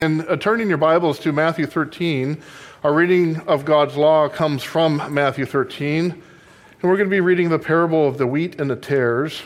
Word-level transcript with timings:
And 0.00 0.24
uh, 0.28 0.36
turning 0.36 0.68
your 0.68 0.78
Bibles 0.78 1.18
to 1.18 1.32
Matthew 1.32 1.66
13, 1.66 2.40
our 2.84 2.94
reading 2.94 3.40
of 3.48 3.64
God's 3.64 3.96
law 3.96 4.28
comes 4.28 4.62
from 4.62 5.12
Matthew 5.12 5.44
13. 5.44 6.12
And 6.12 6.22
we're 6.80 6.96
going 6.96 7.08
to 7.08 7.10
be 7.10 7.20
reading 7.20 7.48
the 7.48 7.58
parable 7.58 8.06
of 8.06 8.16
the 8.16 8.24
wheat 8.24 8.60
and 8.60 8.70
the 8.70 8.76
tares, 8.76 9.42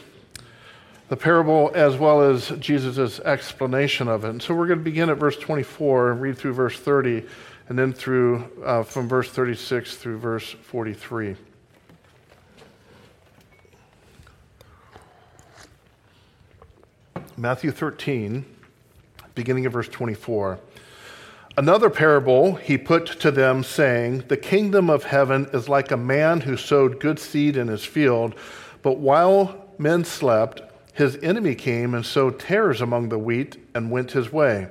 the 1.09 1.17
parable 1.17 1.71
as 1.75 1.96
well 1.96 2.21
as 2.21 2.51
Jesus' 2.59 3.19
explanation 3.21 4.09
of 4.09 4.27
it. 4.27 4.29
And 4.29 4.43
so 4.43 4.54
we're 4.54 4.67
going 4.67 4.80
to 4.80 4.85
begin 4.85 5.09
at 5.09 5.17
verse 5.17 5.38
24 5.38 6.11
and 6.11 6.21
read 6.21 6.37
through 6.37 6.53
verse 6.53 6.79
30, 6.79 7.25
and 7.71 7.79
then 7.79 7.95
through 7.95 8.45
uh, 8.62 8.82
from 8.82 9.09
verse 9.09 9.30
36 9.30 9.96
through 9.96 10.19
verse 10.19 10.50
43. 10.50 11.34
Matthew 17.39 17.71
13 17.71 18.45
beginning 19.35 19.67
of 19.67 19.73
verse 19.73 19.89
24. 19.89 20.59
Another 21.57 21.91
parable 21.91 22.55
he 22.55 22.79
put 22.79 23.06
to 23.20 23.30
them, 23.30 23.62
saying, 23.62 24.25
The 24.29 24.37
kingdom 24.37 24.89
of 24.89 25.05
heaven 25.05 25.48
is 25.52 25.69
like 25.69 25.91
a 25.91 25.97
man 25.97 26.41
who 26.41 26.56
sowed 26.56 26.98
good 26.98 27.19
seed 27.19 27.56
in 27.56 27.69
his 27.69 27.84
field, 27.84 28.34
but 28.83 28.98
while 28.98 29.69
men 29.77 30.05
slept, 30.05 30.62
his 30.95 31.16
enemy 31.23 31.55
came 31.55 31.95
and 31.95 32.05
sowed 32.05 32.39
tares 32.39 32.80
among 32.80 33.09
the 33.09 33.19
wheat 33.19 33.56
and 33.75 33.91
went 33.91 34.12
his 34.12 34.33
way. 34.33 34.69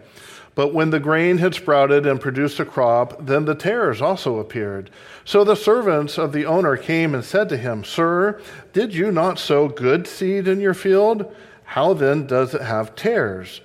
But 0.54 0.73
when 0.73 0.90
the 0.90 0.99
grain 0.99 1.38
had 1.38 1.55
sprouted 1.55 2.05
and 2.05 2.20
produced 2.20 2.59
a 2.59 2.66
crop, 2.66 3.26
then 3.26 3.46
the 3.46 3.55
tares 3.55 4.02
also 4.02 4.40
appeared. 4.40 4.90
So 5.23 5.43
the 5.43 5.55
servants 5.55 6.18
of 6.18 6.34
the 6.34 6.46
owner 6.46 6.76
came 6.77 7.16
and 7.16 7.23
said 7.23 7.48
to 7.49 7.57
him, 7.57 7.84
Sir, 7.84 8.41
did 8.73 8.93
you 8.93 9.12
not 9.12 9.40
sow 9.40 9.68
good 9.68 10.07
seed 10.07 10.48
in 10.48 10.59
your 10.59 10.73
field? 10.73 11.34
How 11.63 11.93
then 11.93 12.27
does 12.27 12.54
it 12.54 12.62
have 12.62 12.96
tares? 12.96 13.62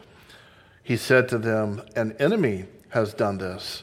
He 0.87 0.97
said 0.97 1.29
to 1.31 1.39
them, 1.39 1.83
An 1.97 2.15
enemy 2.21 2.67
has 2.91 3.13
done 3.13 3.39
this. 3.39 3.83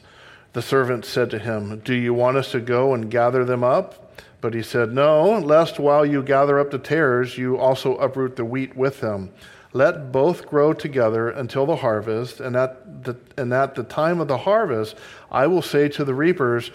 The 0.54 0.62
servant 0.62 1.04
said 1.04 1.30
to 1.32 1.38
him, 1.38 1.80
Do 1.80 1.94
you 1.94 2.14
want 2.14 2.38
us 2.38 2.52
to 2.52 2.62
go 2.62 2.94
and 2.94 3.12
gather 3.12 3.44
them 3.44 3.62
up? 3.62 4.18
But 4.40 4.54
he 4.54 4.64
said, 4.64 4.94
No, 4.94 5.38
lest 5.38 5.80
while 5.80 6.06
you 6.06 6.24
gather 6.24 6.58
up 6.58 6.72
the 6.72 6.80
tares, 6.80 7.38
you 7.38 7.58
also 7.58 7.98
uproot 7.98 8.38
the 8.38 8.46
wheat 8.46 8.78
with 8.78 9.02
them. 9.02 9.34
Let 9.74 10.14
both 10.14 10.48
grow 10.48 10.72
together 10.72 11.30
until 11.30 11.66
the 11.66 11.76
harvest, 11.76 12.40
and 12.40 12.56
at 12.56 13.04
the, 13.04 13.18
and 13.36 13.52
at 13.52 13.76
the 13.76 13.84
time 13.84 14.22
of 14.22 14.30
the 14.30 14.38
harvest, 14.38 14.96
I 15.30 15.48
will 15.48 15.62
say 15.62 15.90
to 15.90 16.06
the 16.06 16.14
reapers, 16.14 16.72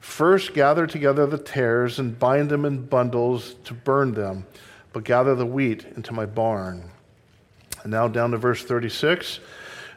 First 0.00 0.54
gather 0.54 0.88
together 0.88 1.24
the 1.24 1.38
tares 1.38 2.00
and 2.00 2.18
bind 2.18 2.48
them 2.48 2.64
in 2.64 2.86
bundles 2.86 3.54
to 3.62 3.74
burn 3.74 4.14
them, 4.14 4.44
but 4.92 5.04
gather 5.04 5.36
the 5.36 5.46
wheat 5.46 5.86
into 5.94 6.12
my 6.12 6.26
barn. 6.26 6.90
And 7.84 7.92
now 7.92 8.08
down 8.08 8.32
to 8.32 8.38
verse 8.38 8.64
36. 8.64 9.38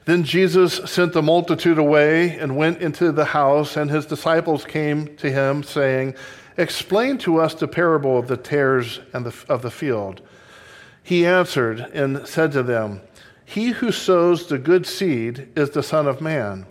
Then 0.05 0.23
Jesus 0.23 0.75
sent 0.91 1.13
the 1.13 1.21
multitude 1.21 1.77
away 1.77 2.37
and 2.37 2.57
went 2.57 2.81
into 2.81 3.11
the 3.11 3.25
house, 3.25 3.77
and 3.77 3.89
his 3.89 4.05
disciples 4.05 4.65
came 4.65 5.15
to 5.17 5.31
him, 5.31 5.61
saying, 5.63 6.15
Explain 6.57 7.17
to 7.19 7.39
us 7.39 7.53
the 7.53 7.67
parable 7.67 8.17
of 8.17 8.27
the 8.27 8.37
tares 8.37 8.99
and 9.13 9.25
the, 9.25 9.35
of 9.47 9.61
the 9.61 9.71
field. 9.71 10.21
He 11.03 11.25
answered 11.25 11.79
and 11.93 12.27
said 12.27 12.51
to 12.53 12.63
them, 12.63 13.01
He 13.45 13.69
who 13.69 13.91
sows 13.91 14.47
the 14.47 14.57
good 14.57 14.85
seed 14.85 15.49
is 15.55 15.71
the 15.71 15.83
Son 15.83 16.07
of 16.07 16.21
Man. 16.21 16.65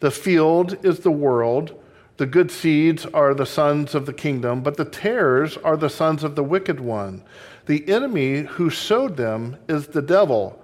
The 0.00 0.10
field 0.10 0.84
is 0.84 1.00
the 1.00 1.10
world. 1.10 1.82
The 2.18 2.26
good 2.26 2.50
seeds 2.50 3.04
are 3.06 3.34
the 3.34 3.46
sons 3.46 3.94
of 3.94 4.06
the 4.06 4.12
kingdom, 4.12 4.62
but 4.62 4.76
the 4.76 4.84
tares 4.84 5.56
are 5.58 5.76
the 5.76 5.90
sons 5.90 6.24
of 6.24 6.34
the 6.34 6.44
wicked 6.44 6.80
one. 6.80 7.22
The 7.66 7.88
enemy 7.88 8.42
who 8.42 8.70
sowed 8.70 9.16
them 9.16 9.56
is 9.68 9.88
the 9.88 10.02
devil. 10.02 10.62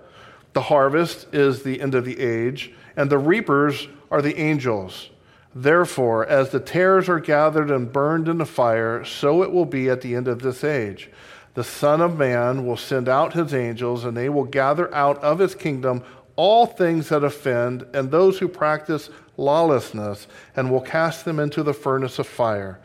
The 0.52 0.62
harvest 0.62 1.32
is 1.32 1.62
the 1.62 1.80
end 1.80 1.94
of 1.94 2.04
the 2.04 2.20
age, 2.20 2.72
and 2.96 3.08
the 3.08 3.18
reapers 3.18 3.88
are 4.10 4.22
the 4.22 4.36
angels. 4.38 5.10
Therefore, 5.54 6.26
as 6.26 6.50
the 6.50 6.60
tares 6.60 7.08
are 7.08 7.20
gathered 7.20 7.70
and 7.70 7.92
burned 7.92 8.28
in 8.28 8.38
the 8.38 8.46
fire, 8.46 9.04
so 9.04 9.42
it 9.42 9.52
will 9.52 9.66
be 9.66 9.88
at 9.88 10.00
the 10.00 10.14
end 10.14 10.28
of 10.28 10.40
this 10.40 10.64
age. 10.64 11.10
The 11.54 11.64
Son 11.64 12.00
of 12.00 12.18
Man 12.18 12.66
will 12.66 12.78
send 12.78 13.08
out 13.08 13.34
his 13.34 13.52
angels, 13.52 14.04
and 14.04 14.16
they 14.16 14.28
will 14.28 14.44
gather 14.44 14.92
out 14.94 15.22
of 15.22 15.38
his 15.38 15.54
kingdom 15.54 16.02
all 16.36 16.64
things 16.64 17.10
that 17.10 17.22
offend 17.22 17.86
and 17.92 18.10
those 18.10 18.38
who 18.38 18.48
practice 18.48 19.10
lawlessness, 19.36 20.26
and 20.56 20.70
will 20.70 20.80
cast 20.80 21.24
them 21.24 21.38
into 21.38 21.62
the 21.62 21.74
furnace 21.74 22.18
of 22.18 22.26
fire. 22.26 22.78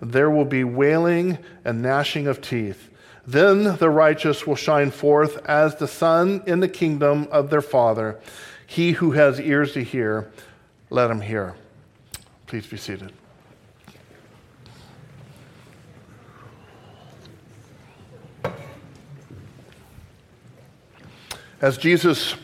There 0.00 0.30
will 0.30 0.44
be 0.44 0.64
wailing 0.64 1.38
and 1.64 1.82
gnashing 1.82 2.26
of 2.26 2.40
teeth. 2.40 2.90
Then 3.28 3.76
the 3.76 3.90
righteous 3.90 4.46
will 4.46 4.56
shine 4.56 4.90
forth 4.90 5.36
as 5.44 5.76
the 5.76 5.86
sun 5.86 6.42
in 6.46 6.60
the 6.60 6.68
kingdom 6.68 7.28
of 7.30 7.50
their 7.50 7.60
Father. 7.60 8.18
He 8.66 8.92
who 8.92 9.10
has 9.10 9.38
ears 9.38 9.74
to 9.74 9.84
hear, 9.84 10.30
let 10.88 11.10
him 11.10 11.20
hear. 11.20 11.54
Please 12.46 12.66
be 12.66 12.78
seated. 12.78 13.12
As 21.60 21.76
Jesus 21.76 22.34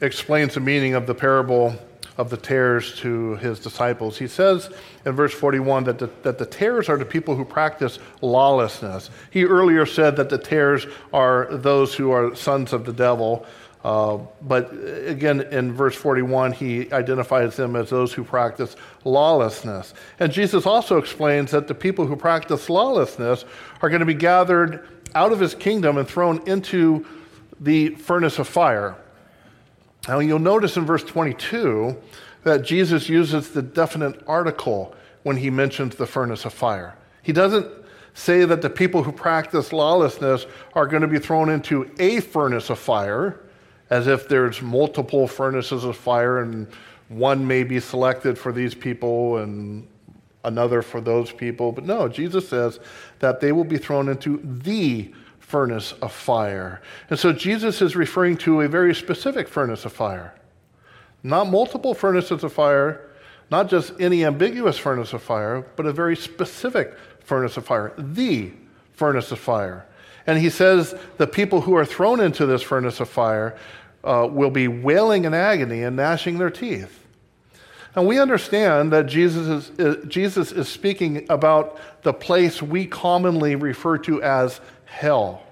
explains 0.00 0.54
the 0.54 0.60
meaning 0.60 0.94
of 0.94 1.06
the 1.06 1.14
parable 1.14 1.76
of 2.22 2.30
the 2.30 2.36
tares 2.36 2.94
to 3.00 3.34
his 3.36 3.58
disciples. 3.58 4.16
He 4.16 4.28
says 4.28 4.70
in 5.04 5.12
verse 5.12 5.34
41 5.34 5.84
that 5.84 5.98
the, 5.98 6.08
that 6.22 6.38
the 6.38 6.46
tares 6.46 6.88
are 6.88 6.96
the 6.96 7.04
people 7.04 7.34
who 7.34 7.44
practice 7.44 7.98
lawlessness. 8.20 9.10
He 9.32 9.44
earlier 9.44 9.84
said 9.84 10.14
that 10.16 10.30
the 10.30 10.38
tares 10.38 10.86
are 11.12 11.48
those 11.50 11.94
who 11.94 12.12
are 12.12 12.36
sons 12.36 12.72
of 12.72 12.84
the 12.84 12.92
devil. 12.92 13.44
Uh, 13.82 14.18
but 14.40 14.70
again, 15.04 15.40
in 15.40 15.72
verse 15.72 15.96
41, 15.96 16.52
he 16.52 16.92
identifies 16.92 17.56
them 17.56 17.74
as 17.74 17.90
those 17.90 18.12
who 18.12 18.22
practice 18.22 18.76
lawlessness. 19.02 19.92
And 20.20 20.30
Jesus 20.30 20.64
also 20.64 20.98
explains 20.98 21.50
that 21.50 21.66
the 21.66 21.74
people 21.74 22.06
who 22.06 22.14
practice 22.14 22.70
lawlessness 22.70 23.44
are 23.82 23.88
going 23.88 23.98
to 23.98 24.06
be 24.06 24.14
gathered 24.14 24.88
out 25.16 25.32
of 25.32 25.40
his 25.40 25.56
kingdom 25.56 25.98
and 25.98 26.06
thrown 26.06 26.40
into 26.46 27.04
the 27.58 27.96
furnace 27.96 28.38
of 28.38 28.46
fire. 28.46 28.96
Now, 30.08 30.18
you'll 30.18 30.38
notice 30.40 30.76
in 30.76 30.84
verse 30.84 31.04
22 31.04 31.96
that 32.42 32.62
Jesus 32.62 33.08
uses 33.08 33.50
the 33.50 33.62
definite 33.62 34.20
article 34.26 34.94
when 35.22 35.36
he 35.36 35.50
mentions 35.50 35.94
the 35.94 36.06
furnace 36.06 36.44
of 36.44 36.52
fire. 36.52 36.96
He 37.22 37.32
doesn't 37.32 37.66
say 38.14 38.44
that 38.44 38.62
the 38.62 38.70
people 38.70 39.04
who 39.04 39.12
practice 39.12 39.72
lawlessness 39.72 40.46
are 40.74 40.86
going 40.86 41.02
to 41.02 41.08
be 41.08 41.18
thrown 41.18 41.48
into 41.48 41.90
a 41.98 42.20
furnace 42.20 42.68
of 42.68 42.78
fire, 42.78 43.40
as 43.90 44.06
if 44.06 44.28
there's 44.28 44.60
multiple 44.60 45.28
furnaces 45.28 45.84
of 45.84 45.96
fire 45.96 46.40
and 46.40 46.66
one 47.08 47.46
may 47.46 47.62
be 47.62 47.78
selected 47.78 48.38
for 48.38 48.52
these 48.52 48.74
people 48.74 49.36
and 49.36 49.86
another 50.44 50.82
for 50.82 51.00
those 51.00 51.30
people. 51.30 51.70
But 51.70 51.84
no, 51.84 52.08
Jesus 52.08 52.48
says 52.48 52.80
that 53.20 53.40
they 53.40 53.52
will 53.52 53.64
be 53.64 53.78
thrown 53.78 54.08
into 54.08 54.40
the 54.42 55.12
furnace 55.52 55.92
of 56.00 56.10
fire. 56.10 56.80
And 57.10 57.18
so 57.18 57.30
Jesus 57.30 57.82
is 57.82 57.94
referring 57.94 58.38
to 58.38 58.62
a 58.62 58.68
very 58.68 58.94
specific 58.94 59.46
furnace 59.46 59.84
of 59.84 59.92
fire. 59.92 60.32
Not 61.22 61.50
multiple 61.50 61.92
furnaces 61.92 62.42
of 62.42 62.54
fire, 62.54 63.10
not 63.50 63.68
just 63.68 63.92
any 64.00 64.24
ambiguous 64.24 64.78
furnace 64.78 65.12
of 65.12 65.22
fire, 65.22 65.60
but 65.76 65.84
a 65.84 65.92
very 65.92 66.16
specific 66.16 66.96
furnace 67.20 67.58
of 67.58 67.66
fire, 67.66 67.92
the 67.98 68.50
furnace 68.94 69.30
of 69.30 69.38
fire. 69.38 69.84
And 70.26 70.38
he 70.38 70.48
says 70.48 70.94
the 71.18 71.26
people 71.26 71.60
who 71.60 71.76
are 71.76 71.84
thrown 71.84 72.20
into 72.20 72.46
this 72.46 72.62
furnace 72.62 72.98
of 72.98 73.10
fire 73.10 73.54
uh, 74.04 74.26
will 74.32 74.50
be 74.50 74.68
wailing 74.68 75.26
in 75.26 75.34
agony 75.34 75.82
and 75.82 75.96
gnashing 75.96 76.38
their 76.38 76.48
teeth. 76.48 76.98
And 77.94 78.06
we 78.06 78.18
understand 78.18 78.90
that 78.92 79.04
Jesus 79.04 79.46
is, 79.48 79.78
uh, 79.78 80.06
Jesus 80.06 80.50
is 80.50 80.66
speaking 80.66 81.26
about 81.28 81.78
the 82.04 82.14
place 82.14 82.62
we 82.62 82.86
commonly 82.86 83.54
refer 83.54 83.98
to 83.98 84.22
as 84.22 84.62
hell. 84.92 85.42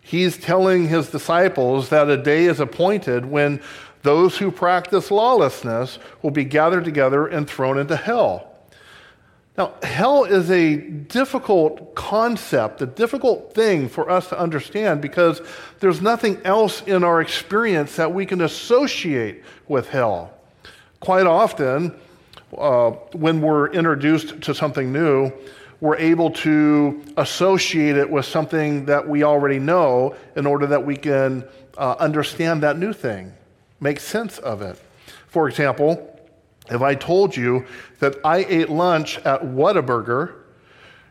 He's 0.00 0.38
telling 0.38 0.88
his 0.88 1.10
disciples 1.10 1.88
that 1.90 2.08
a 2.08 2.16
day 2.16 2.44
is 2.44 2.60
appointed 2.60 3.26
when 3.26 3.60
those 4.02 4.38
who 4.38 4.50
practice 4.50 5.10
lawlessness 5.10 5.98
will 6.22 6.30
be 6.30 6.44
gathered 6.44 6.84
together 6.84 7.26
and 7.26 7.48
thrown 7.48 7.78
into 7.78 7.96
hell. 7.96 8.52
Now, 9.58 9.74
hell 9.82 10.24
is 10.24 10.50
a 10.50 10.76
difficult 10.76 11.94
concept, 11.94 12.82
a 12.82 12.86
difficult 12.86 13.54
thing 13.54 13.88
for 13.88 14.08
us 14.10 14.28
to 14.28 14.38
understand 14.38 15.00
because 15.00 15.40
there's 15.80 16.00
nothing 16.02 16.40
else 16.44 16.82
in 16.82 17.02
our 17.02 17.20
experience 17.20 17.96
that 17.96 18.12
we 18.12 18.26
can 18.26 18.42
associate 18.42 19.42
with 19.66 19.88
hell. 19.88 20.32
Quite 21.00 21.26
often, 21.26 21.94
uh, 22.56 22.90
when 23.12 23.40
we're 23.40 23.68
introduced 23.70 24.40
to 24.42 24.54
something 24.54 24.92
new, 24.92 25.32
we're 25.80 25.96
able 25.96 26.30
to 26.30 27.02
associate 27.16 27.96
it 27.96 28.08
with 28.08 28.24
something 28.24 28.86
that 28.86 29.06
we 29.06 29.22
already 29.22 29.58
know 29.58 30.14
in 30.34 30.46
order 30.46 30.66
that 30.66 30.84
we 30.84 30.96
can 30.96 31.44
uh, 31.76 31.96
understand 31.98 32.62
that 32.62 32.78
new 32.78 32.92
thing, 32.92 33.32
make 33.80 34.00
sense 34.00 34.38
of 34.38 34.62
it. 34.62 34.80
For 35.28 35.48
example, 35.48 36.18
if 36.70 36.82
I 36.82 36.94
told 36.94 37.36
you 37.36 37.66
that 38.00 38.16
I 38.24 38.38
ate 38.38 38.70
lunch 38.70 39.18
at 39.18 39.42
Whataburger, 39.42 40.34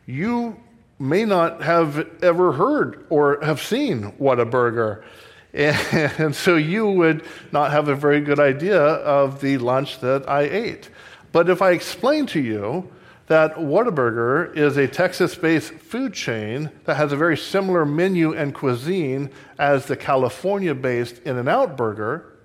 you 0.05 0.59
may 0.99 1.25
not 1.25 1.61
have 1.61 2.07
ever 2.23 2.53
heard 2.53 3.05
or 3.09 3.39
have 3.43 3.61
seen 3.61 4.13
Whataburger. 4.13 5.03
And 5.55 6.35
so 6.35 6.57
you 6.57 6.85
would 6.85 7.23
not 7.53 7.71
have 7.71 7.87
a 7.87 7.95
very 7.95 8.19
good 8.19 8.41
idea 8.41 8.81
of 8.81 9.39
the 9.39 9.57
lunch 9.57 9.99
that 10.01 10.27
I 10.29 10.41
ate. 10.41 10.89
But 11.31 11.49
if 11.49 11.61
I 11.61 11.71
explain 11.71 12.25
to 12.27 12.41
you 12.41 12.91
that 13.27 13.55
Whataburger 13.55 14.55
is 14.55 14.77
a 14.77 14.87
Texas 14.87 15.35
based 15.35 15.73
food 15.73 16.13
chain 16.13 16.69
that 16.85 16.95
has 16.95 17.11
a 17.11 17.15
very 17.15 17.37
similar 17.37 17.85
menu 17.85 18.33
and 18.33 18.53
cuisine 18.53 19.29
as 19.57 19.85
the 19.85 19.95
California 19.95 20.75
based 20.75 21.19
In 21.19 21.37
N 21.37 21.47
Out 21.47 21.75
Burger, 21.75 22.37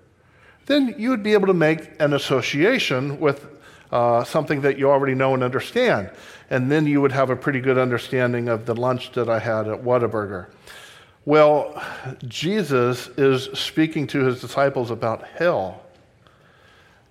then 0.65 0.95
you 0.97 1.09
would 1.09 1.23
be 1.23 1.33
able 1.33 1.47
to 1.47 1.53
make 1.53 1.91
an 1.99 2.13
association 2.13 3.19
with 3.19 3.47
uh, 3.91 4.23
something 4.23 4.61
that 4.61 4.77
you 4.77 4.89
already 4.89 5.13
know 5.13 5.33
and 5.33 5.43
understand. 5.43 6.09
And 6.49 6.71
then 6.71 6.87
you 6.87 7.01
would 7.01 7.11
have 7.11 7.29
a 7.29 7.35
pretty 7.35 7.59
good 7.59 7.77
understanding 7.77 8.49
of 8.49 8.65
the 8.65 8.73
lunch 8.73 9.11
that 9.11 9.29
I 9.29 9.39
had 9.39 9.67
at 9.67 9.83
Whataburger. 9.83 10.47
Well, 11.25 11.81
Jesus 12.27 13.07
is 13.09 13.43
speaking 13.57 14.07
to 14.07 14.23
his 14.23 14.41
disciples 14.41 14.89
about 14.89 15.27
hell. 15.27 15.83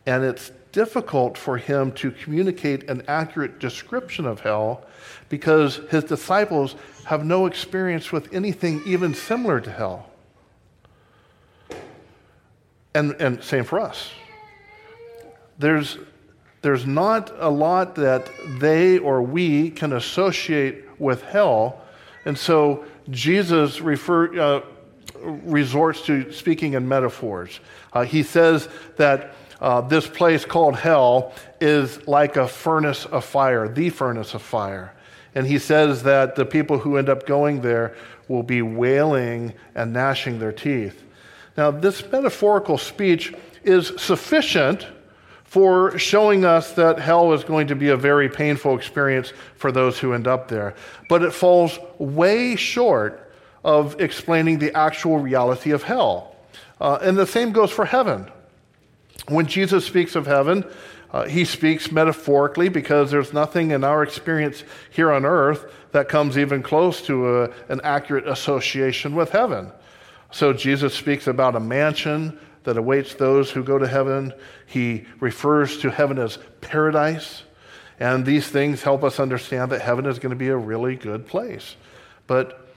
And 0.06 0.24
it's 0.24 0.50
difficult 0.72 1.36
for 1.36 1.56
him 1.56 1.92
to 1.92 2.10
communicate 2.10 2.88
an 2.88 3.02
accurate 3.08 3.58
description 3.58 4.26
of 4.26 4.40
hell 4.40 4.84
because 5.28 5.76
his 5.90 6.04
disciples 6.04 6.74
have 7.04 7.24
no 7.24 7.46
experience 7.46 8.12
with 8.12 8.32
anything 8.32 8.82
even 8.86 9.14
similar 9.14 9.60
to 9.60 9.70
hell. 9.70 10.10
And, 12.94 13.12
and 13.20 13.42
same 13.42 13.64
for 13.64 13.78
us. 13.78 14.10
There's, 15.58 15.98
there's 16.62 16.86
not 16.86 17.32
a 17.38 17.48
lot 17.48 17.94
that 17.96 18.28
they 18.58 18.98
or 18.98 19.22
we 19.22 19.70
can 19.70 19.92
associate 19.92 20.84
with 20.98 21.22
hell. 21.22 21.82
And 22.24 22.36
so 22.36 22.84
Jesus 23.10 23.80
refer, 23.80 24.38
uh, 24.38 24.60
resorts 25.22 26.02
to 26.06 26.32
speaking 26.32 26.74
in 26.74 26.88
metaphors. 26.88 27.60
Uh, 27.92 28.04
he 28.04 28.22
says 28.22 28.68
that 28.96 29.34
uh, 29.60 29.80
this 29.82 30.06
place 30.06 30.44
called 30.44 30.76
hell 30.76 31.32
is 31.60 32.06
like 32.08 32.36
a 32.36 32.48
furnace 32.48 33.04
of 33.06 33.24
fire, 33.24 33.68
the 33.68 33.90
furnace 33.90 34.34
of 34.34 34.42
fire. 34.42 34.94
And 35.34 35.46
he 35.46 35.58
says 35.58 36.02
that 36.04 36.34
the 36.34 36.44
people 36.44 36.78
who 36.78 36.96
end 36.96 37.08
up 37.08 37.26
going 37.26 37.60
there 37.60 37.94
will 38.28 38.42
be 38.42 38.62
wailing 38.62 39.54
and 39.74 39.92
gnashing 39.92 40.38
their 40.38 40.52
teeth. 40.52 41.04
Now, 41.56 41.70
this 41.70 42.02
metaphorical 42.10 42.78
speech 42.78 43.34
is 43.62 43.92
sufficient 43.98 44.86
for 45.44 45.98
showing 45.98 46.44
us 46.44 46.72
that 46.72 46.98
hell 46.98 47.32
is 47.32 47.42
going 47.42 47.66
to 47.66 47.74
be 47.74 47.88
a 47.88 47.96
very 47.96 48.28
painful 48.28 48.76
experience 48.76 49.32
for 49.56 49.72
those 49.72 49.98
who 49.98 50.12
end 50.12 50.28
up 50.28 50.48
there. 50.48 50.74
But 51.08 51.22
it 51.22 51.32
falls 51.32 51.78
way 51.98 52.56
short 52.56 53.32
of 53.64 54.00
explaining 54.00 54.58
the 54.58 54.72
actual 54.76 55.18
reality 55.18 55.72
of 55.72 55.82
hell. 55.82 56.36
Uh, 56.80 56.98
and 57.02 57.16
the 57.16 57.26
same 57.26 57.52
goes 57.52 57.70
for 57.70 57.84
heaven. 57.84 58.30
When 59.28 59.46
Jesus 59.46 59.84
speaks 59.84 60.16
of 60.16 60.26
heaven, 60.26 60.64
uh, 61.12 61.26
he 61.26 61.44
speaks 61.44 61.90
metaphorically 61.90 62.68
because 62.68 63.10
there's 63.10 63.32
nothing 63.32 63.72
in 63.72 63.84
our 63.84 64.02
experience 64.02 64.62
here 64.90 65.10
on 65.10 65.24
earth 65.24 65.72
that 65.92 66.08
comes 66.08 66.38
even 66.38 66.62
close 66.62 67.02
to 67.02 67.42
a, 67.42 67.50
an 67.68 67.80
accurate 67.82 68.28
association 68.28 69.14
with 69.14 69.30
heaven. 69.30 69.72
So 70.30 70.52
Jesus 70.52 70.94
speaks 70.94 71.26
about 71.26 71.56
a 71.56 71.60
mansion 71.60 72.38
that 72.62 72.76
awaits 72.76 73.14
those 73.14 73.50
who 73.50 73.64
go 73.64 73.78
to 73.78 73.88
heaven. 73.88 74.32
He 74.66 75.06
refers 75.18 75.78
to 75.78 75.90
heaven 75.90 76.18
as 76.18 76.38
paradise. 76.60 77.42
And 77.98 78.24
these 78.24 78.48
things 78.48 78.82
help 78.82 79.02
us 79.02 79.18
understand 79.18 79.72
that 79.72 79.82
heaven 79.82 80.06
is 80.06 80.18
going 80.18 80.30
to 80.30 80.36
be 80.36 80.48
a 80.48 80.56
really 80.56 80.96
good 80.96 81.26
place. 81.26 81.76
But 82.26 82.68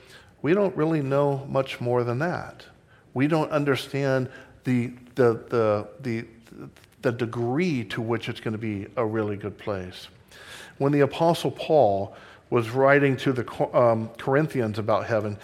we 0.42 0.54
don't 0.54 0.76
really 0.76 1.02
know 1.02 1.46
much 1.50 1.80
more 1.80 2.04
than 2.04 2.20
that. 2.20 2.66
We 3.14 3.28
don't 3.28 3.52
understand 3.52 4.30
the, 4.64 4.94
the, 5.16 5.44
the, 5.50 5.88
the, 6.02 6.26
the 7.02 7.12
degree 7.12 7.84
to 7.86 8.02
which 8.02 8.30
it's 8.30 8.40
going 8.40 8.54
to 8.54 8.58
be 8.58 8.88
a 8.96 9.06
really 9.06 9.36
good 9.36 9.58
place. 9.58 10.08
When 10.78 10.92
the 10.92 11.02
Apostle 11.02 11.52
Paul 11.52 12.16
was 12.50 12.70
writing 12.70 13.18
to 13.18 13.34
the 13.34 13.78
um, 13.78 14.10
Corinthians 14.18 14.80
about 14.80 15.06
heaven, 15.06 15.38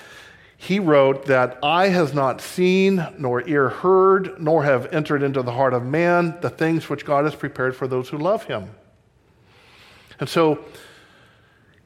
he 0.57 0.79
wrote 0.79 1.25
that 1.27 1.57
eye 1.63 1.87
has 1.87 2.13
not 2.13 2.41
seen, 2.41 3.07
nor 3.17 3.47
ear 3.47 3.69
heard, 3.69 4.41
nor 4.41 4.63
have 4.63 4.93
entered 4.93 5.23
into 5.23 5.41
the 5.41 5.53
heart 5.53 5.73
of 5.73 5.85
man 5.85 6.37
the 6.41 6.49
things 6.49 6.89
which 6.89 7.05
God 7.05 7.23
has 7.23 7.33
prepared 7.33 7.75
for 7.75 7.87
those 7.87 8.09
who 8.09 8.17
love 8.17 8.43
him. 8.43 8.69
And 10.19 10.27
so, 10.27 10.65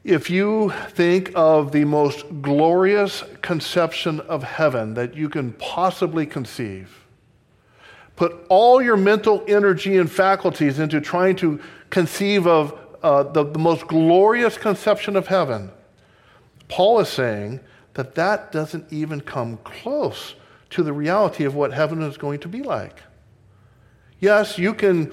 if 0.02 0.28
you 0.28 0.70
think 0.88 1.30
of 1.34 1.72
the 1.72 1.84
most 1.84 2.42
glorious 2.42 3.22
conception 3.42 4.20
of 4.20 4.42
heaven 4.42 4.94
that 4.94 5.14
you 5.14 5.28
can 5.28 5.52
possibly 5.52 6.26
conceive, 6.26 7.03
put 8.16 8.46
all 8.48 8.80
your 8.80 8.96
mental 8.96 9.44
energy 9.48 9.96
and 9.98 10.10
faculties 10.10 10.78
into 10.78 11.00
trying 11.00 11.36
to 11.36 11.60
conceive 11.90 12.46
of 12.46 12.78
uh, 13.02 13.22
the, 13.22 13.44
the 13.44 13.58
most 13.58 13.86
glorious 13.86 14.56
conception 14.56 15.16
of 15.16 15.26
heaven, 15.26 15.70
Paul 16.68 17.00
is 17.00 17.08
saying 17.08 17.60
that 17.94 18.14
that 18.14 18.50
doesn't 18.50 18.92
even 18.92 19.20
come 19.20 19.58
close 19.58 20.34
to 20.70 20.82
the 20.82 20.92
reality 20.92 21.44
of 21.44 21.54
what 21.54 21.72
heaven 21.72 22.02
is 22.02 22.16
going 22.16 22.40
to 22.40 22.48
be 22.48 22.62
like. 22.62 23.02
Yes, 24.20 24.58
you 24.58 24.74
can 24.74 25.12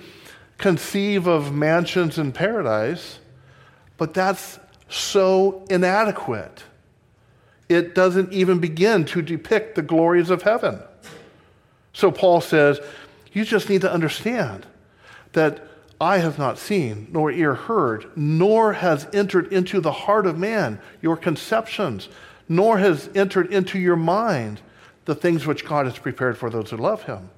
conceive 0.58 1.28
of 1.28 1.54
mansions 1.54 2.18
in 2.18 2.32
paradise, 2.32 3.20
but 3.98 4.14
that's 4.14 4.60
so 4.90 5.66
inadequate. 5.70 6.64
It 7.68 7.94
doesn't 7.94 8.32
even 8.32 8.60
begin 8.60 9.06
to 9.06 9.22
depict 9.22 9.76
the 9.76 9.82
glories 9.82 10.30
of 10.30 10.44
heaven. 10.44 10.80
So 11.94 12.12
Paul 12.12 12.42
says, 12.42 12.80
you 13.34 13.46
just 13.46 13.70
need 13.70 13.82
to 13.82 13.92
understand 13.92 14.66
that 15.34 15.68
eye 16.00 16.18
has 16.18 16.38
not 16.38 16.58
seen, 16.58 17.08
nor 17.12 17.32
ear 17.32 17.54
heard, 17.54 18.10
nor 18.16 18.74
has 18.74 19.08
entered 19.14 19.52
into 19.54 19.80
the 19.80 19.92
heart 19.92 20.26
of 20.26 20.38
man 20.38 20.80
your 21.02 21.18
conceptions, 21.18 22.10
nor 22.50 22.78
has 22.78 23.10
entered 23.16 23.52
into 23.54 23.80
your 23.80 23.96
mind 23.96 24.62
the 25.06 25.16
things 25.16 25.46
which 25.46 25.66
God 25.66 25.86
has 25.86 25.98
prepared 25.98 26.38
for 26.38 26.50
those 26.50 26.70
who 26.70 26.78
love 26.78 27.04
him. 27.04 27.30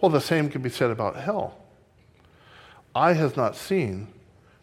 Well, 0.00 0.10
the 0.10 0.20
same 0.20 0.48
can 0.48 0.62
be 0.62 0.70
said 0.70 0.90
about 0.90 1.16
hell. 1.16 1.58
Eye 2.94 3.14
has 3.14 3.36
not 3.36 3.56
seen, 3.56 4.08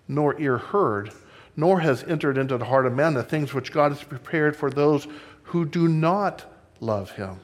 nor 0.07 0.39
ear 0.39 0.57
heard, 0.57 1.11
nor 1.55 1.79
has 1.79 2.03
entered 2.03 2.37
into 2.37 2.57
the 2.57 2.65
heart 2.65 2.85
of 2.85 2.93
man 2.93 3.13
the 3.13 3.23
things 3.23 3.53
which 3.53 3.71
God 3.71 3.91
has 3.91 4.03
prepared 4.03 4.55
for 4.55 4.69
those 4.69 5.07
who 5.43 5.65
do 5.65 5.87
not 5.87 6.45
love 6.81 7.11
him 7.11 7.39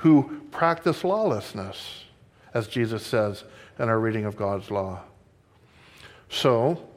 who 0.00 0.40
practice 0.50 1.04
lawlessness, 1.04 2.04
as 2.54 2.68
Jesus 2.68 3.04
says 3.04 3.44
in 3.78 3.88
our 3.88 3.98
reading 3.98 4.24
of 4.24 4.34
God's 4.34 4.70
law. 4.70 5.00
So, 6.30 6.88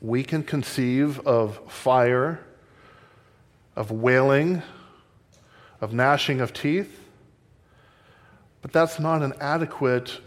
we 0.00 0.24
can 0.24 0.42
conceive 0.42 1.20
of 1.26 1.60
fire, 1.70 2.44
of 3.76 3.90
wailing, 3.90 4.62
of 5.80 5.92
gnashing 5.92 6.40
of 6.40 6.52
teeth, 6.52 7.00
but 8.60 8.72
that's 8.72 8.98
not 8.98 9.22
an 9.22 9.32
adequate 9.40 10.20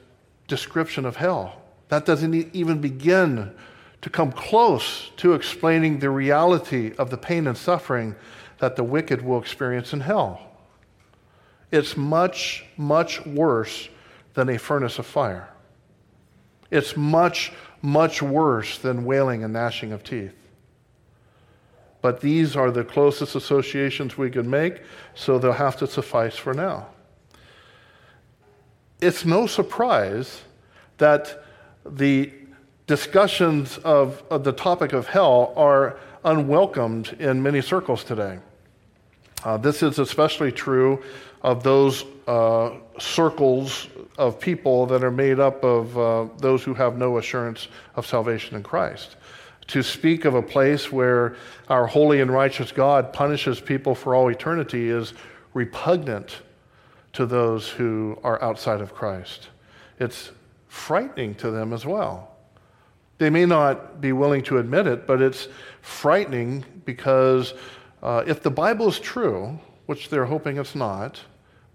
description 0.47 1.05
of 1.05 1.17
hell. 1.17 1.61
That 1.89 2.05
doesn't 2.05 2.55
even 2.55 2.79
begin 2.79 3.53
to 4.01 4.09
come 4.09 4.31
close 4.31 5.11
to 5.17 5.33
explaining 5.33 5.99
the 5.99 6.09
reality 6.09 6.93
of 6.97 7.09
the 7.09 7.17
pain 7.17 7.45
and 7.45 7.57
suffering 7.57 8.15
that 8.59 8.77
the 8.77 8.83
wicked 8.83 9.21
will 9.21 9.39
experience 9.39 9.91
in 9.91 9.99
hell. 9.99 10.48
It's 11.71 11.95
much, 11.95 12.65
much 12.77 13.25
worse 13.25 13.89
than 14.33 14.49
a 14.49 14.57
furnace 14.57 14.99
of 14.99 15.05
fire. 15.05 15.49
It's 16.71 16.95
much, 16.95 17.51
much 17.81 18.21
worse 18.21 18.77
than 18.77 19.05
wailing 19.05 19.43
and 19.43 19.53
gnashing 19.53 19.91
of 19.91 20.03
teeth. 20.03 20.33
But 22.01 22.21
these 22.21 22.55
are 22.55 22.71
the 22.71 22.83
closest 22.83 23.35
associations 23.35 24.17
we 24.17 24.29
can 24.29 24.49
make, 24.49 24.81
so 25.15 25.37
they'll 25.37 25.51
have 25.51 25.77
to 25.77 25.87
suffice 25.87 26.35
for 26.35 26.53
now. 26.53 26.87
It's 29.01 29.25
no 29.25 29.47
surprise 29.47 30.41
that 30.97 31.43
the 31.85 32.31
discussions 32.87 33.77
of, 33.79 34.23
of 34.29 34.43
the 34.43 34.51
topic 34.51 34.93
of 34.93 35.07
hell 35.07 35.53
are 35.55 35.97
unwelcomed 36.23 37.15
in 37.19 37.41
many 37.41 37.61
circles 37.61 38.03
today. 38.03 38.39
Uh, 39.43 39.57
this 39.57 39.81
is 39.81 39.99
especially 39.99 40.51
true 40.51 41.01
of 41.41 41.63
those 41.63 42.05
uh, 42.27 42.71
circles 42.99 43.87
of 44.17 44.39
people 44.39 44.85
that 44.85 45.03
are 45.03 45.11
made 45.11 45.39
up 45.39 45.63
of 45.63 45.97
uh, 45.97 46.27
those 46.37 46.63
who 46.63 46.73
have 46.73 46.97
no 46.97 47.17
assurance 47.17 47.67
of 47.95 48.05
salvation 48.05 48.55
in 48.55 48.63
Christ. 48.63 49.15
To 49.67 49.83
speak 49.83 50.25
of 50.25 50.35
a 50.35 50.41
place 50.41 50.91
where 50.91 51.35
our 51.69 51.87
holy 51.87 52.21
and 52.21 52.31
righteous 52.31 52.71
God 52.71 53.13
punishes 53.13 53.61
people 53.61 53.95
for 53.95 54.15
all 54.15 54.29
eternity 54.29 54.89
is 54.89 55.13
repugnant 55.53 56.41
to 57.13 57.25
those 57.25 57.69
who 57.69 58.19
are 58.23 58.41
outside 58.43 58.81
of 58.81 58.93
Christ. 58.93 59.49
It's 59.99 60.31
frightening 60.67 61.35
to 61.35 61.51
them 61.51 61.73
as 61.73 61.85
well. 61.85 62.35
They 63.17 63.29
may 63.29 63.45
not 63.45 64.01
be 64.01 64.11
willing 64.13 64.43
to 64.43 64.57
admit 64.57 64.87
it, 64.87 65.05
but 65.05 65.21
it's 65.21 65.47
frightening 65.81 66.63
because 66.85 67.53
uh, 68.01 68.23
if 68.25 68.41
the 68.41 68.51
Bible 68.51 68.87
is 68.87 68.99
true, 68.99 69.59
which 69.87 70.09
they're 70.09 70.25
hoping 70.25 70.57
it's 70.57 70.75
not, 70.75 71.19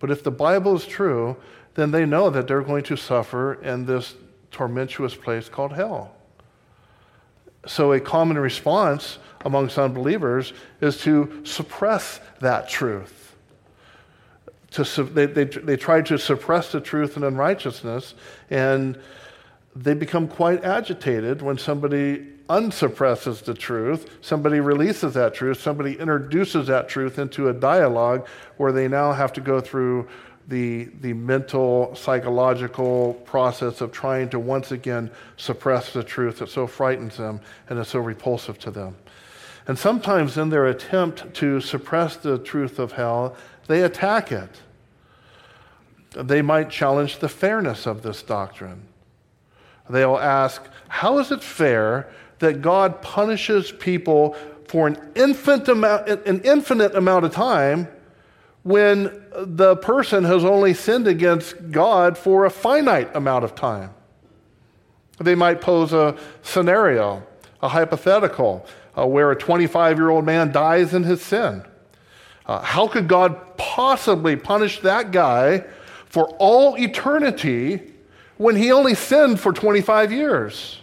but 0.04 0.10
if 0.10 0.22
the 0.22 0.30
Bible 0.30 0.76
is 0.76 0.84
true, 0.84 1.34
then 1.76 1.90
they 1.90 2.04
know 2.04 2.28
that 2.28 2.46
they're 2.46 2.60
going 2.60 2.82
to 2.82 2.94
suffer 2.94 3.54
in 3.62 3.86
this 3.86 4.16
tormentuous 4.50 5.14
place 5.14 5.48
called 5.48 5.72
hell. 5.72 6.14
So, 7.66 7.94
a 7.94 8.00
common 8.00 8.36
response 8.36 9.16
amongst 9.46 9.78
unbelievers 9.78 10.52
is 10.82 10.98
to 11.04 11.40
suppress 11.46 12.20
that 12.40 12.68
truth. 12.68 13.34
To, 14.72 14.84
they, 15.04 15.24
they, 15.24 15.44
they 15.44 15.76
try 15.78 16.02
to 16.02 16.18
suppress 16.18 16.70
the 16.70 16.82
truth 16.82 17.16
and 17.16 17.24
unrighteousness, 17.24 18.14
and 18.50 19.00
they 19.74 19.94
become 19.94 20.28
quite 20.28 20.64
agitated 20.64 21.40
when 21.40 21.56
somebody 21.56 22.26
unsuppresses 22.48 23.42
the 23.42 23.54
truth, 23.54 24.18
somebody 24.20 24.60
releases 24.60 25.14
that 25.14 25.34
truth, 25.34 25.60
somebody 25.60 25.98
introduces 25.98 26.66
that 26.66 26.88
truth 26.88 27.18
into 27.18 27.48
a 27.48 27.52
dialogue 27.52 28.26
where 28.56 28.72
they 28.72 28.88
now 28.88 29.12
have 29.12 29.32
to 29.32 29.40
go 29.40 29.60
through 29.60 30.06
the, 30.48 30.84
the 31.00 31.14
mental, 31.14 31.94
psychological 31.94 33.14
process 33.24 33.80
of 33.80 33.92
trying 33.92 34.28
to 34.28 34.38
once 34.38 34.72
again 34.72 35.10
suppress 35.36 35.92
the 35.92 36.02
truth 36.02 36.38
that 36.38 36.50
so 36.50 36.66
frightens 36.66 37.16
them 37.16 37.40
and 37.68 37.78
is 37.78 37.88
so 37.88 37.98
repulsive 37.98 38.58
to 38.58 38.70
them. 38.70 38.94
And 39.66 39.78
sometimes, 39.78 40.36
in 40.36 40.50
their 40.50 40.66
attempt 40.66 41.32
to 41.34 41.60
suppress 41.62 42.16
the 42.16 42.38
truth 42.38 42.78
of 42.78 42.92
hell, 42.92 43.34
they 43.66 43.82
attack 43.82 44.30
it. 44.30 44.60
They 46.10 46.42
might 46.42 46.68
challenge 46.68 47.18
the 47.18 47.30
fairness 47.30 47.86
of 47.86 48.02
this 48.02 48.22
doctrine. 48.22 48.82
They'll 49.88 50.18
ask, 50.18 50.62
How 50.88 51.18
is 51.18 51.30
it 51.30 51.42
fair 51.42 52.08
that 52.38 52.62
God 52.62 53.02
punishes 53.02 53.72
people 53.72 54.36
for 54.68 54.86
an 54.86 54.98
infinite 55.14 55.68
amount, 55.68 56.08
an 56.08 56.40
infinite 56.42 56.94
amount 56.94 57.24
of 57.24 57.32
time 57.32 57.88
when 58.62 59.22
the 59.36 59.76
person 59.76 60.24
has 60.24 60.44
only 60.44 60.74
sinned 60.74 61.06
against 61.06 61.70
God 61.70 62.16
for 62.16 62.44
a 62.44 62.50
finite 62.50 63.14
amount 63.14 63.44
of 63.44 63.54
time. 63.54 63.90
They 65.18 65.34
might 65.34 65.60
pose 65.60 65.92
a 65.92 66.16
scenario, 66.42 67.22
a 67.62 67.68
hypothetical, 67.68 68.66
uh, 68.96 69.06
where 69.06 69.30
a 69.30 69.36
25 69.36 69.98
year 69.98 70.10
old 70.10 70.24
man 70.24 70.50
dies 70.50 70.94
in 70.94 71.04
his 71.04 71.22
sin. 71.22 71.64
Uh, 72.46 72.60
how 72.60 72.88
could 72.88 73.08
God 73.08 73.56
possibly 73.56 74.36
punish 74.36 74.80
that 74.80 75.10
guy 75.10 75.64
for 76.06 76.28
all 76.38 76.76
eternity 76.76 77.92
when 78.36 78.56
he 78.56 78.72
only 78.72 78.94
sinned 78.94 79.40
for 79.40 79.52
25 79.52 80.12
years? 80.12 80.78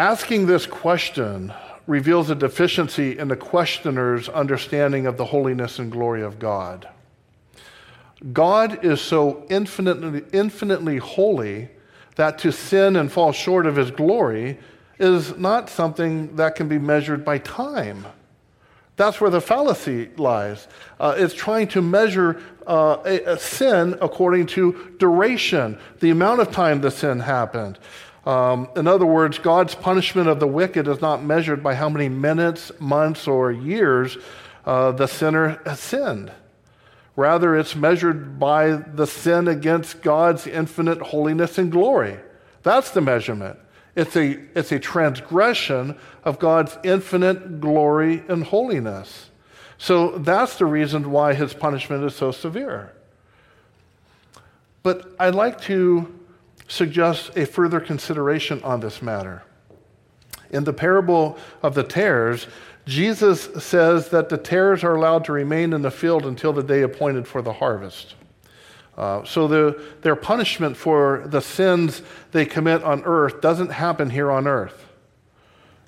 Asking 0.00 0.46
this 0.46 0.64
question 0.64 1.52
reveals 1.86 2.30
a 2.30 2.34
deficiency 2.34 3.18
in 3.18 3.28
the 3.28 3.36
questioner's 3.36 4.30
understanding 4.30 5.04
of 5.04 5.18
the 5.18 5.26
holiness 5.26 5.78
and 5.78 5.92
glory 5.92 6.22
of 6.22 6.38
God. 6.38 6.88
God 8.32 8.82
is 8.82 9.02
so 9.02 9.44
infinitely, 9.50 10.24
infinitely 10.32 10.96
holy 10.96 11.68
that 12.16 12.38
to 12.38 12.50
sin 12.50 12.96
and 12.96 13.12
fall 13.12 13.32
short 13.32 13.66
of 13.66 13.76
his 13.76 13.90
glory 13.90 14.58
is 14.98 15.36
not 15.36 15.68
something 15.68 16.34
that 16.36 16.54
can 16.54 16.66
be 16.66 16.78
measured 16.78 17.22
by 17.22 17.36
time. 17.36 18.06
That's 18.96 19.20
where 19.20 19.30
the 19.30 19.42
fallacy 19.42 20.08
lies. 20.16 20.66
Uh, 20.98 21.14
it's 21.18 21.34
trying 21.34 21.68
to 21.68 21.82
measure 21.82 22.42
uh, 22.66 23.02
a, 23.04 23.34
a 23.34 23.38
sin 23.38 23.98
according 24.00 24.46
to 24.46 24.94
duration, 24.98 25.78
the 25.98 26.08
amount 26.08 26.40
of 26.40 26.50
time 26.50 26.80
the 26.80 26.90
sin 26.90 27.20
happened. 27.20 27.78
Um, 28.26 28.68
in 28.76 28.86
other 28.86 29.06
words, 29.06 29.38
God's 29.38 29.74
punishment 29.74 30.28
of 30.28 30.40
the 30.40 30.46
wicked 30.46 30.86
is 30.88 31.00
not 31.00 31.24
measured 31.24 31.62
by 31.62 31.74
how 31.74 31.88
many 31.88 32.08
minutes, 32.08 32.70
months, 32.78 33.26
or 33.26 33.50
years 33.50 34.18
uh, 34.66 34.92
the 34.92 35.06
sinner 35.06 35.60
has 35.64 35.80
sinned. 35.80 36.30
Rather, 37.16 37.56
it's 37.56 37.74
measured 37.74 38.38
by 38.38 38.72
the 38.72 39.06
sin 39.06 39.48
against 39.48 40.02
God's 40.02 40.46
infinite 40.46 41.00
holiness 41.00 41.58
and 41.58 41.72
glory. 41.72 42.18
That's 42.62 42.90
the 42.90 43.00
measurement. 43.00 43.58
It's 43.96 44.16
a, 44.16 44.38
it's 44.54 44.72
a 44.72 44.78
transgression 44.78 45.98
of 46.24 46.38
God's 46.38 46.78
infinite 46.84 47.60
glory 47.60 48.22
and 48.28 48.44
holiness. 48.44 49.30
So 49.78 50.18
that's 50.18 50.56
the 50.58 50.66
reason 50.66 51.10
why 51.10 51.34
his 51.34 51.54
punishment 51.54 52.04
is 52.04 52.14
so 52.14 52.30
severe. 52.32 52.92
But 54.82 55.14
I'd 55.18 55.34
like 55.34 55.60
to 55.62 56.19
suggests 56.70 57.30
a 57.36 57.44
further 57.44 57.80
consideration 57.80 58.62
on 58.62 58.80
this 58.80 59.02
matter. 59.02 59.42
In 60.50 60.64
the 60.64 60.72
parable 60.72 61.36
of 61.62 61.74
the 61.74 61.82
tares, 61.82 62.46
Jesus 62.86 63.42
says 63.62 64.08
that 64.10 64.28
the 64.28 64.38
tares 64.38 64.84
are 64.84 64.94
allowed 64.94 65.24
to 65.24 65.32
remain 65.32 65.72
in 65.72 65.82
the 65.82 65.90
field 65.90 66.24
until 66.24 66.52
the 66.52 66.62
day 66.62 66.82
appointed 66.82 67.26
for 67.26 67.42
the 67.42 67.52
harvest. 67.52 68.14
Uh, 68.96 69.24
so 69.24 69.48
the, 69.48 69.82
their 70.02 70.16
punishment 70.16 70.76
for 70.76 71.24
the 71.26 71.40
sins 71.40 72.02
they 72.30 72.44
commit 72.44 72.82
on 72.84 73.02
earth 73.04 73.40
doesn't 73.40 73.70
happen 73.70 74.08
here 74.10 74.30
on 74.30 74.46
earth. 74.46 74.86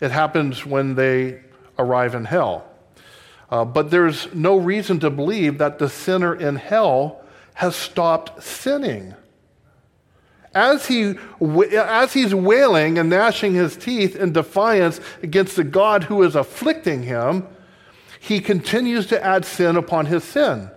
It 0.00 0.10
happens 0.10 0.66
when 0.66 0.96
they 0.96 1.42
arrive 1.78 2.14
in 2.14 2.24
hell. 2.24 2.66
Uh, 3.50 3.64
but 3.64 3.90
there's 3.90 4.32
no 4.34 4.56
reason 4.56 4.98
to 5.00 5.10
believe 5.10 5.58
that 5.58 5.78
the 5.78 5.88
sinner 5.88 6.34
in 6.34 6.56
hell 6.56 7.24
has 7.54 7.76
stopped 7.76 8.42
sinning 8.42 9.14
as, 10.54 10.86
he, 10.86 11.14
as 11.40 12.12
he's 12.12 12.34
wailing 12.34 12.98
and 12.98 13.10
gnashing 13.10 13.54
his 13.54 13.76
teeth 13.76 14.16
in 14.16 14.32
defiance 14.32 15.00
against 15.22 15.56
the 15.56 15.64
God 15.64 16.04
who 16.04 16.22
is 16.22 16.34
afflicting 16.34 17.02
him, 17.02 17.46
he 18.20 18.40
continues 18.40 19.06
to 19.08 19.24
add 19.24 19.44
sin 19.44 19.76
upon 19.76 20.06
his 20.06 20.24
sin. 20.24 20.70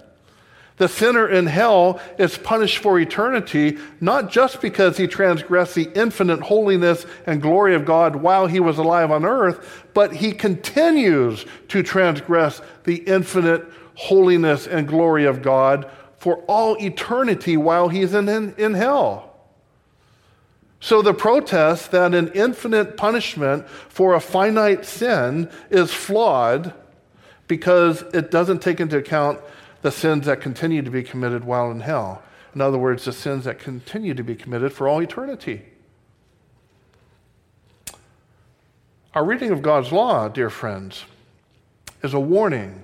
The 0.78 0.90
sinner 0.90 1.28
in 1.28 1.46
hell 1.46 2.02
is 2.18 2.38
punished 2.38 2.80
for 2.80 3.00
eternity, 3.00 3.78
not 4.02 4.30
just 4.30 4.62
because 4.62 4.98
he 4.98 5.08
transgressed 5.08 5.76
the 5.76 5.90
infinite 5.96 6.42
holiness 6.42 7.06
and 7.26 7.42
glory 7.42 7.76
of 7.76 7.86
God 7.86 8.18
while 8.18 8.48
he 8.48 8.60
was 8.60 8.78
alive 8.78 9.10
on 9.10 9.24
earth, 9.24 9.86
but 9.94 10.14
he 10.14 10.34
continues 10.34 11.46
to 11.70 11.82
transgress 11.82 12.62
the 12.84 12.98
infinite 12.98 13.66
holiness 13.96 14.68
and 14.68 14.88
glory 14.88 15.26
of 15.26 15.42
God 15.42 15.90
for 16.18 16.40
all 16.48 16.76
eternity 16.84 17.56
while 17.56 17.88
he's 17.88 18.14
in, 18.14 18.28
in, 18.28 18.54
in 18.58 18.74
hell. 18.74 19.25
So 20.86 21.02
the 21.02 21.16
protest 21.16 21.90
that 21.94 22.14
an 22.14 22.32
infinite 22.36 22.96
punishment 22.96 23.68
for 23.68 24.14
a 24.14 24.20
finite 24.20 24.86
sin 24.86 25.50
is 25.72 25.92
flawed 25.92 26.76
because 27.48 28.04
it 28.14 28.30
doesn't 28.30 28.62
take 28.62 28.80
into 28.80 28.96
account 28.96 29.40
the 29.82 29.90
sins 29.90 30.28
that 30.28 30.42
continue 30.42 30.84
to 30.84 30.92
be 30.92 31.02
committed 31.02 31.44
while 31.44 31.72
in 31.72 31.80
hell. 31.80 32.22
In 32.54 32.62
other 32.62 32.78
words, 32.78 33.06
the 33.06 33.14
sins 33.14 33.46
that 33.46 33.58
continue 33.58 34.14
to 34.14 34.24
be 34.24 34.36
committed 34.36 34.74
for 34.74 34.88
all 34.88 35.02
eternity. 35.02 35.64
Our 39.16 39.26
reading 39.26 39.50
of 39.50 39.64
God's 39.64 39.92
law, 39.92 40.28
dear 40.28 40.52
friends, 40.52 41.06
is 42.04 42.14
a 42.14 42.20
warning. 42.20 42.84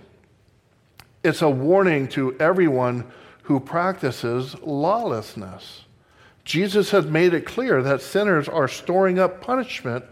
It's 1.23 1.43
a 1.43 1.51
warning 1.51 2.07
to 2.07 2.35
everyone 2.39 3.11
who 3.43 3.59
practices 3.59 4.59
lawlessness. 4.61 5.83
Jesus 6.43 6.91
has 6.91 7.05
made 7.05 7.33
it 7.33 7.45
clear 7.45 7.81
that 7.83 8.01
sinners 8.01 8.49
are 8.49 8.67
storing 8.67 9.19
up 9.19 9.41
punishment 9.41 10.05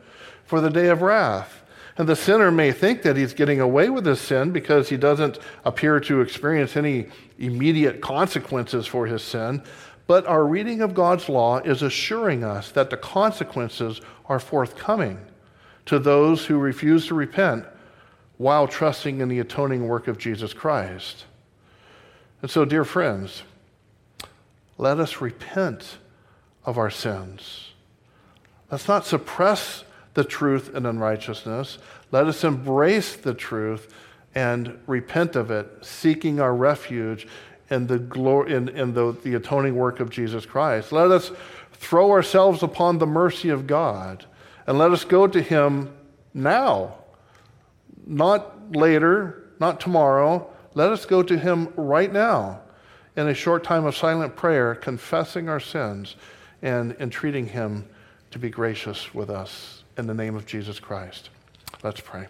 for 0.46 0.62
the 0.62 0.70
day 0.70 0.88
of 0.88 1.02
wrath. 1.02 1.62
And 1.98 2.08
the 2.08 2.16
sinner 2.16 2.50
may 2.50 2.72
think 2.72 3.02
that 3.02 3.18
he's 3.18 3.34
getting 3.34 3.60
away 3.60 3.90
with 3.90 4.06
his 4.06 4.22
sin 4.22 4.52
because 4.52 4.88
he 4.88 4.96
doesn't 4.96 5.38
appear 5.66 6.00
to 6.02 6.22
experience 6.22 6.78
any 6.78 7.08
immediate 7.38 8.00
consequences 8.00 8.88
for 8.88 9.06
his 9.06 9.22
sin. 9.22 9.62
But 10.08 10.26
our 10.26 10.46
reading 10.46 10.82
of 10.82 10.94
God's 10.94 11.28
law 11.28 11.58
is 11.60 11.82
assuring 11.82 12.44
us 12.44 12.72
that 12.72 12.90
the 12.90 12.98
consequences 12.98 14.02
are 14.28 14.40
forthcoming 14.40 15.20
to 15.88 16.00
those 16.00 16.46
who 16.46 16.58
refuse 16.58 17.08
to 17.08 17.16
repent 17.16 17.66
while 18.38 18.68
trusting 18.68 19.20
in 19.20 19.28
the 19.28 19.40
atoning 19.40 19.88
work 19.88 20.08
of 20.08 20.18
Jesus 20.18 20.54
Christ. 20.54 21.26
And 22.42 22.50
so, 22.50 22.64
dear 22.64 22.86
friends, 22.86 23.44
let 24.78 25.00
us 25.00 25.20
repent 25.20 25.98
of 26.66 26.78
our 26.78 26.90
sins. 26.90 27.72
Let's 28.72 28.88
not 28.88 29.06
suppress 29.06 29.84
the 30.14 30.24
truth 30.24 30.76
in 30.76 30.86
unrighteousness. 30.86 31.78
Let 32.12 32.28
us 32.28 32.44
embrace 32.44 33.16
the 33.16 33.34
truth 33.34 33.94
and 34.36 34.78
repent 34.86 35.36
of 35.36 35.50
it, 35.52 35.68
seeking 35.82 36.40
our 36.40 36.54
refuge 36.54 37.28
in 37.70 37.88
the, 37.88 38.00
glory, 38.00 38.54
in, 38.54 38.70
in 38.70 38.94
the, 38.94 39.16
the 39.24 39.36
atoning 39.36 39.76
work 39.76 40.00
of 40.00 40.10
Jesus 40.10 40.46
Christ. 40.46 40.92
Let 40.92 41.12
us 41.12 41.32
throw 41.74 42.12
ourselves 42.12 42.64
upon 42.64 42.98
the 42.98 43.08
mercy 43.08 43.50
of 43.50 43.68
God 43.68 44.26
and 44.68 44.78
let 44.78 44.92
us 44.92 45.04
go 45.04 45.28
to 45.28 45.42
Him 45.42 45.92
now, 46.34 46.96
not 48.06 48.76
later, 48.76 49.50
not 49.60 49.80
tomorrow. 49.80 50.48
Let 50.74 50.92
us 50.92 51.06
go 51.06 51.24
to 51.24 51.38
Him 51.38 51.74
right 51.76 52.12
now 52.12 52.62
in 53.16 53.28
a 53.28 53.34
short 53.34 53.64
time 53.64 53.86
of 53.86 53.96
silent 53.96 54.36
prayer, 54.36 54.76
confessing 54.76 55.50
our 55.50 55.60
sins 55.60 56.16
and 56.62 56.96
entreating 57.00 57.48
Him 57.48 57.88
to 58.32 58.40
be 58.40 58.50
gracious 58.50 59.14
with 59.14 59.30
us 59.30 59.84
in 59.98 60.08
the 60.08 60.14
name 60.14 60.36
of 60.36 60.46
Jesus 60.46 60.80
Christ. 60.80 61.30
Let's 61.84 62.02
pray. 62.02 62.28